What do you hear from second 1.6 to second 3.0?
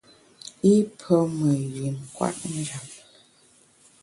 yin kwet njap.